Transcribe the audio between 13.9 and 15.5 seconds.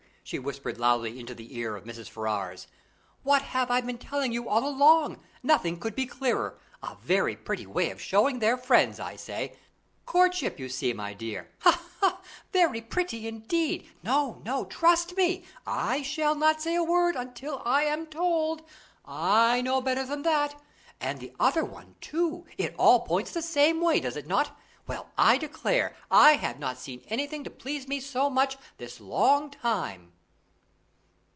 No, no, trust me.